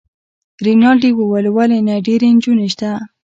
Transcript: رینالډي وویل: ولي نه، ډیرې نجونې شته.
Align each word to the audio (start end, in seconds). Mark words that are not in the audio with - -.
رینالډي 0.65 1.11
وویل: 1.15 1.45
ولي 1.51 1.79
نه، 1.87 1.95
ډیرې 2.05 2.29
نجونې 2.35 2.67
شته. 2.73 2.91